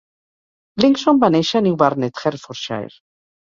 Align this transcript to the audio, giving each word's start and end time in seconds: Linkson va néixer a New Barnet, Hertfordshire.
Linkson 0.83 1.21
va 1.25 1.31
néixer 1.37 1.61
a 1.61 1.67
New 1.67 1.77
Barnet, 1.85 2.25
Hertfordshire. 2.25 2.95